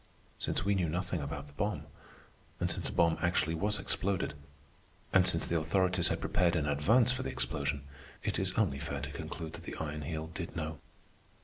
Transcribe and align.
Since 0.39 0.65
we 0.65 0.73
knew 0.73 0.89
nothing 0.89 1.21
about 1.21 1.45
the 1.45 1.53
bomb, 1.53 1.83
and 2.59 2.71
since 2.71 2.89
a 2.89 2.91
bomb 2.91 3.19
actually 3.21 3.53
was 3.53 3.77
exploded, 3.77 4.33
and 5.13 5.27
since 5.27 5.45
the 5.45 5.59
authorities 5.59 6.07
had 6.07 6.19
prepared 6.19 6.55
in 6.55 6.65
advance 6.65 7.11
for 7.11 7.21
the 7.21 7.29
explosion, 7.29 7.83
it 8.23 8.39
is 8.39 8.51
only 8.53 8.79
fair 8.79 9.01
to 9.01 9.11
conclude 9.11 9.53
that 9.53 9.63
the 9.65 9.75
Iron 9.75 10.01
Heel 10.01 10.31
did 10.33 10.55
know. 10.55 10.79